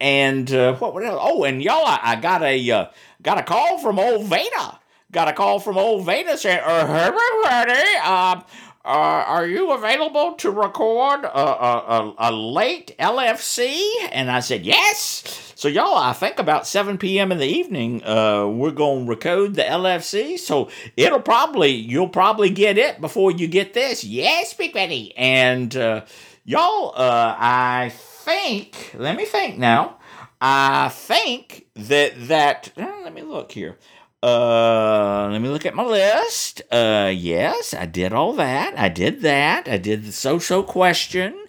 and 0.00 0.50
what? 0.50 0.94
What 0.94 1.04
else? 1.04 1.20
Oh, 1.20 1.44
and 1.44 1.62
y'all, 1.62 1.84
I, 1.84 2.00
I 2.02 2.16
got 2.16 2.42
a 2.42 2.90
got 3.22 3.38
a 3.38 3.42
call 3.42 3.78
from 3.78 3.98
old 3.98 4.26
Veda. 4.26 4.78
Got 5.10 5.28
a 5.28 5.32
call 5.32 5.58
from 5.58 5.78
old 5.78 6.04
Veda 6.04 6.36
saying, 6.36 6.60
uh, 6.62 6.86
"Everybody, 6.86 7.80
uh, 8.84 8.88
are 9.26 9.46
you 9.46 9.72
available 9.72 10.32
to 10.34 10.50
record 10.50 11.24
a, 11.24 11.38
a, 11.38 11.78
a, 11.78 12.14
a 12.18 12.32
late 12.32 12.94
LFC?" 12.98 13.82
And 14.12 14.30
I 14.30 14.40
said, 14.40 14.64
"Yes." 14.64 15.48
So 15.58 15.66
y'all, 15.66 15.96
I 15.96 16.12
think 16.12 16.38
about 16.38 16.68
7 16.68 16.98
p.m. 16.98 17.32
in 17.32 17.38
the 17.38 17.46
evening, 17.46 18.04
uh, 18.04 18.46
we're 18.46 18.70
gonna 18.70 19.04
record 19.06 19.54
the 19.56 19.62
LFC. 19.64 20.38
So 20.38 20.70
it'll 20.96 21.20
probably 21.20 21.70
you'll 21.72 22.08
probably 22.08 22.48
get 22.50 22.78
it 22.78 23.00
before 23.00 23.32
you 23.32 23.48
get 23.48 23.74
this. 23.74 24.04
Yes, 24.04 24.54
Big 24.54 24.72
Betty. 24.72 25.12
And 25.16 25.76
uh, 25.76 26.04
y'all, 26.44 26.92
uh, 26.96 27.34
I 27.36 27.90
think. 27.92 28.94
Let 28.96 29.16
me 29.16 29.24
think 29.24 29.58
now. 29.58 29.98
I 30.40 30.88
think 30.90 31.66
that 31.74 32.28
that. 32.28 32.70
uh, 32.76 33.00
let 33.02 33.12
me 33.12 33.22
look 33.22 33.50
here. 33.50 33.78
Uh, 34.22 35.28
let 35.30 35.40
me 35.40 35.48
look 35.48 35.64
at 35.64 35.74
my 35.74 35.84
list. 35.84 36.62
Uh, 36.72 37.12
yes, 37.14 37.72
I 37.72 37.86
did 37.86 38.12
all 38.12 38.32
that. 38.34 38.76
I 38.76 38.88
did 38.88 39.22
that. 39.22 39.68
I 39.68 39.78
did 39.78 40.04
the 40.04 40.12
so-so 40.12 40.62
question. 40.62 41.46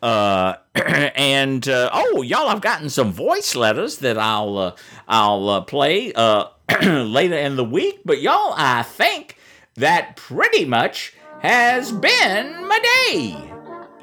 Uh, 0.00 0.54
and 0.74 1.66
uh, 1.68 1.90
oh, 1.92 2.22
y'all, 2.22 2.48
I've 2.48 2.60
gotten 2.60 2.88
some 2.88 3.10
voice 3.10 3.56
letters 3.56 3.98
that 3.98 4.18
I'll 4.18 4.58
uh, 4.58 4.76
I'll 5.08 5.48
uh, 5.48 5.60
play 5.62 6.12
uh, 6.12 6.48
later 6.82 7.36
in 7.36 7.56
the 7.56 7.64
week. 7.64 8.00
But 8.04 8.20
y'all, 8.20 8.54
I 8.56 8.82
think 8.82 9.36
that 9.76 10.16
pretty 10.16 10.66
much 10.66 11.14
has 11.40 11.90
been 11.90 12.68
my 12.68 12.78
day. 13.08 13.50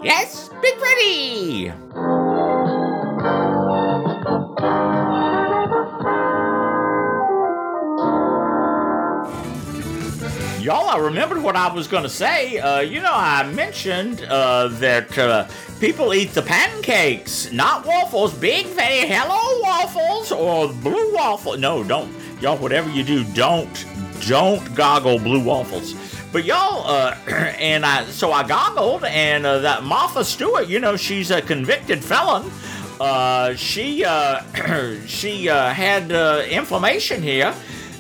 Yes, 0.04 0.50
Big 0.62 0.76
Freddy. 0.78 2.21
Y'all, 10.62 10.88
I 10.88 10.98
remembered 11.00 11.42
what 11.42 11.56
I 11.56 11.74
was 11.74 11.88
going 11.88 12.04
to 12.04 12.10
say. 12.10 12.60
Uh, 12.60 12.82
you 12.82 13.02
know, 13.02 13.12
I 13.12 13.52
mentioned 13.52 14.24
uh, 14.30 14.68
that 14.68 15.18
uh, 15.18 15.48
people 15.80 16.14
eat 16.14 16.36
the 16.36 16.44
pancakes, 16.44 17.52
not 17.52 17.84
waffles. 17.84 18.32
Big 18.32 18.68
fatty 18.68 19.08
hello 19.08 19.60
waffles 19.64 20.32
or 20.32 20.72
blue 20.72 21.16
waffle. 21.16 21.58
No, 21.58 21.84
don't. 21.84 22.14
Y'all, 22.42 22.60
whatever 22.60 22.92
you 22.92 23.04
do, 23.04 23.24
don't, 23.34 23.88
don't 24.28 24.76
goggle 24.76 25.18
blue 25.18 25.44
waffles. 25.44 25.96
But 26.32 26.46
y'all, 26.46 26.86
uh, 26.86 27.16
and 27.58 27.84
I, 27.84 28.06
so 28.06 28.32
I 28.32 28.48
goggled, 28.48 29.04
and 29.06 29.48
uh, 29.48 29.60
that 29.60 29.84
Martha 29.84 30.24
Stewart, 30.24 30.68
you 30.68 30.80
know, 30.80 30.96
she's 30.96 31.32
a 31.32 31.42
convicted 31.42 32.04
felon. 32.04 32.52
Uh, 33.00 33.56
she, 33.56 34.06
uh, 34.06 34.44
she 35.08 35.50
uh, 35.50 35.74
had 35.74 36.12
uh, 36.12 36.44
inflammation 36.48 37.24
here. 37.24 37.52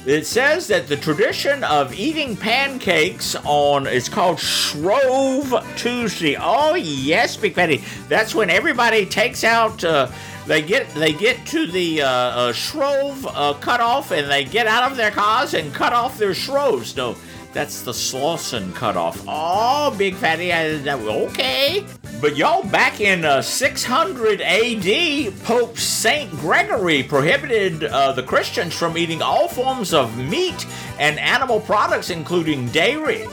It 0.05 0.25
says 0.25 0.65
that 0.67 0.87
the 0.87 0.97
tradition 0.97 1.63
of 1.63 1.93
eating 1.93 2.35
pancakes 2.35 3.35
on 3.45 3.85
it's 3.85 4.09
called 4.09 4.39
Shrove 4.39 5.53
Tuesday. 5.77 6.35
Oh 6.39 6.73
yes, 6.73 7.37
Big 7.37 7.53
Betty. 7.53 7.83
That's 8.09 8.33
when 8.33 8.49
everybody 8.49 9.05
takes 9.05 9.43
out. 9.43 9.83
Uh, 9.83 10.07
they 10.47 10.63
get 10.63 10.91
they 10.95 11.13
get 11.13 11.45
to 11.47 11.67
the 11.67 12.01
uh, 12.01 12.07
uh, 12.09 12.51
Shrove 12.53 13.27
uh, 13.27 13.53
cutoff 13.59 14.09
and 14.11 14.29
they 14.29 14.43
get 14.43 14.65
out 14.65 14.89
of 14.89 14.97
their 14.97 15.11
cars 15.11 15.53
and 15.53 15.71
cut 15.71 15.93
off 15.93 16.17
their 16.17 16.33
shroves. 16.33 16.95
No, 16.97 17.15
that's 17.53 17.83
the 17.83 17.91
Slauson 17.91 18.73
cutoff. 18.73 19.23
Oh, 19.27 19.93
Big 19.99 20.15
Fatty. 20.15 20.51
I, 20.51 20.77
I- 20.83 20.93
okay. 21.27 21.85
But 22.21 22.37
y'all, 22.37 22.61
back 22.63 23.01
in 23.01 23.25
uh, 23.25 23.41
600 23.41 24.41
AD, 24.41 25.43
Pope 25.43 25.75
Saint 25.75 26.29
Gregory 26.33 27.01
prohibited 27.01 27.83
uh, 27.85 28.11
the 28.11 28.21
Christians 28.21 28.75
from 28.75 28.95
eating 28.95 29.23
all 29.23 29.47
forms 29.47 29.91
of 29.91 30.15
meat 30.19 30.67
and 30.99 31.17
animal 31.19 31.59
products, 31.59 32.11
including 32.11 32.67
dairy, 32.67 33.25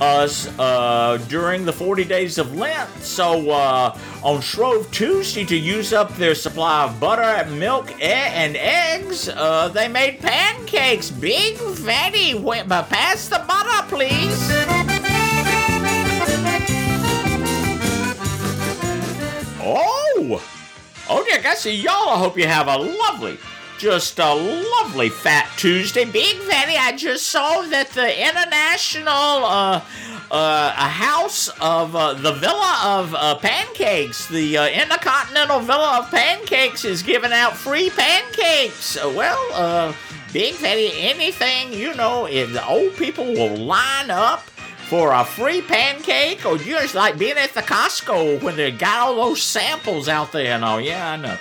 uh, 0.00 1.18
during 1.28 1.64
the 1.64 1.72
40 1.72 2.02
days 2.02 2.38
of 2.38 2.56
Lent. 2.56 2.90
So 3.00 3.50
uh, 3.50 3.96
on 4.24 4.40
Shrove 4.40 4.90
Tuesday, 4.90 5.44
to 5.44 5.56
use 5.56 5.92
up 5.92 6.12
their 6.16 6.34
supply 6.34 6.82
of 6.84 6.98
butter, 6.98 7.48
milk, 7.52 7.92
e- 8.00 8.02
and 8.02 8.56
eggs, 8.56 9.28
uh, 9.28 9.68
they 9.68 9.86
made 9.86 10.18
pancakes. 10.18 11.12
Big 11.12 11.56
fatty. 11.56 12.34
Pass 12.34 13.28
the 13.28 13.44
butter, 13.46 13.86
please. 13.88 14.61
Oh! 19.74 20.42
Oh, 21.08 21.24
dear, 21.24 21.54
see 21.56 21.74
y'all. 21.74 22.10
I 22.10 22.18
hope 22.18 22.36
you 22.36 22.46
have 22.46 22.68
a 22.68 22.76
lovely, 22.76 23.38
just 23.78 24.18
a 24.18 24.34
lovely 24.34 25.08
Fat 25.08 25.50
Tuesday. 25.56 26.04
Big 26.04 26.36
Fatty, 26.36 26.76
I 26.76 26.94
just 26.94 27.28
saw 27.28 27.62
that 27.62 27.88
the 27.90 28.28
International 28.28 29.46
uh, 29.46 29.82
uh, 30.30 30.72
house 30.72 31.48
of 31.60 31.96
uh, 31.96 32.12
the 32.12 32.32
Villa 32.32 32.80
of 32.84 33.14
uh, 33.14 33.34
Pancakes, 33.36 34.28
the 34.28 34.58
uh, 34.58 34.68
Intercontinental 34.68 35.60
Villa 35.60 36.00
of 36.00 36.10
Pancakes, 36.10 36.84
is 36.84 37.02
giving 37.02 37.32
out 37.32 37.56
free 37.56 37.88
pancakes. 37.88 38.98
Uh, 38.98 39.10
well, 39.16 39.94
Big 40.34 40.54
Fatty, 40.54 40.92
anything 40.98 41.72
you 41.72 41.94
know, 41.94 42.26
the 42.26 42.66
old 42.66 42.94
people 42.96 43.24
will 43.24 43.56
line 43.56 44.10
up 44.10 44.44
for 44.92 45.14
a 45.14 45.24
free 45.24 45.62
pancake, 45.62 46.44
or 46.44 46.58
you 46.58 46.78
just 46.78 46.94
like 46.94 47.16
being 47.16 47.38
at 47.38 47.54
the 47.54 47.62
Costco 47.62 48.42
when 48.42 48.56
they 48.56 48.70
got 48.70 49.08
all 49.08 49.16
those 49.16 49.42
samples 49.42 50.06
out 50.06 50.32
there 50.32 50.52
and 50.52 50.62
all. 50.62 50.78
Yeah, 50.82 51.12
I 51.12 51.16
know. 51.16 51.38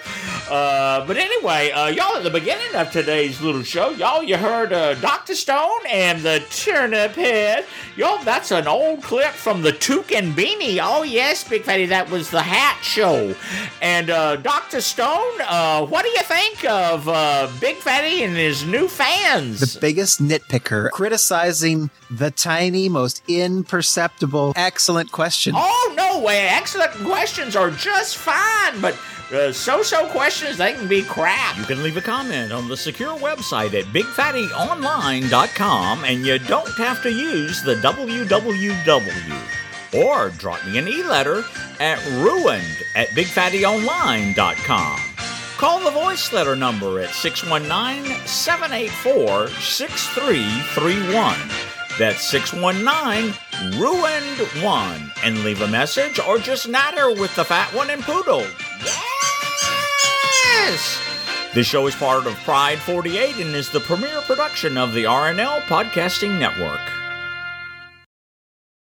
Uh, 0.50 1.06
but 1.06 1.18
anyway, 1.18 1.72
uh, 1.72 1.88
y'all, 1.88 2.18
at 2.18 2.24
the 2.24 2.30
beginning 2.30 2.76
of 2.76 2.92
today's 2.92 3.42
little 3.42 3.64
show, 3.64 3.90
y'all, 3.92 4.22
you 4.24 4.38
heard 4.38 4.74
uh, 4.74 4.94
Dr. 4.96 5.36
Stone 5.36 5.86
and 5.90 6.22
the 6.22 6.44
Turnip 6.50 7.14
Head. 7.14 7.66
Y'all, 7.96 8.24
that's 8.24 8.52
an 8.52 8.68
old 8.68 9.02
clip 9.02 9.32
from 9.32 9.62
the 9.62 9.72
Toucan 9.72 10.34
Beanie. 10.34 10.80
Oh, 10.82 11.04
yes, 11.04 11.48
Big 11.48 11.64
Fatty, 11.64 11.86
that 11.88 12.10
was 12.10 12.30
the 12.30 12.42
hat 12.42 12.82
show. 12.84 13.36
And 13.82 14.10
uh, 14.10 14.38
Dr. 14.38 14.82
Stone, 14.82 15.42
uh, 15.48 15.86
what 15.86 16.04
do 16.04 16.10
you 16.10 16.24
think 16.24 16.66
of 16.66 17.08
uh, 17.08 17.50
Big 17.60 17.78
Fatty 17.78 18.24
and 18.24 18.36
his 18.36 18.66
new 18.66 18.88
fans? 18.88 19.74
The 19.74 19.80
biggest 19.80 20.22
nitpicker 20.22 20.90
criticizing 20.92 21.90
the 22.10 22.32
tiny, 22.32 22.90
most 22.90 23.24
imperceptible, 23.28 24.54
excellent 24.56 25.12
question. 25.12 25.54
Oh, 25.56 25.94
no 25.96 26.22
way. 26.22 26.48
Excellent 26.48 26.92
questions 26.92 27.56
are 27.56 27.72
just 27.72 28.18
fine, 28.18 28.82
but 28.82 28.98
uh, 29.34 29.52
so 29.54 29.82
so 29.82 30.08
questions, 30.10 30.58
they 30.58 30.74
can 30.74 30.88
be 30.88 31.04
crap. 31.04 31.58
You 31.58 31.64
can 31.64 31.82
leave 31.84 31.96
a 31.96 32.02
comment 32.02 32.52
on 32.52 32.68
the 32.68 32.76
secure 32.76 33.18
website 33.18 33.74
at 33.74 33.86
bigfattyonline.com 33.86 36.04
and 36.04 36.26
you 36.26 36.38
don't 36.40 36.78
have 36.78 37.02
to 37.04 37.12
use 37.12 37.64
the 37.64 37.76
www. 37.76 39.48
Or 39.94 40.30
drop 40.30 40.66
me 40.66 40.78
an 40.78 40.88
e 40.88 41.04
letter 41.04 41.44
at 41.80 42.06
ruined 42.08 42.78
at 42.96 43.08
bigfattyonline.com. 43.10 45.00
call 45.58 45.80
the 45.80 45.92
voice 45.92 46.32
letter 46.34 46.56
number 46.56 47.00
at 47.00 47.14
619 47.14 48.28
784 48.28 49.48
6331. 49.48 51.36
That's 52.00 52.24
619 52.24 53.34
Ruined 53.80 54.64
One. 54.64 55.12
And 55.24 55.44
leave 55.44 55.62
a 55.62 55.68
message 55.68 56.20
or 56.20 56.38
just 56.38 56.68
natter 56.68 57.10
with 57.10 57.36
the 57.36 57.44
fat 57.44 57.74
one 57.74 57.90
and 57.90 58.02
poodle. 58.02 58.46
Yes! 58.80 59.11
This 61.54 61.66
show 61.66 61.88
is 61.88 61.96
part 61.96 62.28
of 62.28 62.36
Pride 62.44 62.78
48 62.78 63.38
and 63.38 63.56
is 63.56 63.70
the 63.70 63.80
premier 63.80 64.22
production 64.22 64.78
of 64.78 64.94
the 64.94 65.06
RNL 65.06 65.62
Podcasting 65.64 66.38
Network. 66.38 67.01